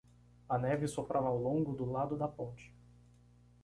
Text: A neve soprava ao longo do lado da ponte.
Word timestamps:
A 0.49 0.57
neve 0.57 0.87
soprava 0.87 1.27
ao 1.27 1.37
longo 1.37 1.73
do 1.75 1.85
lado 1.85 2.17
da 2.17 2.27
ponte. 2.27 2.73